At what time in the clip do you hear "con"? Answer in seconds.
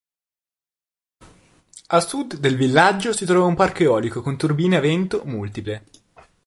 4.23-4.35